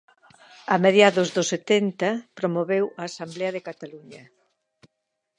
[0.73, 2.09] A mediados do setenta
[2.39, 4.23] promoveu a Asemblea de Cataluña.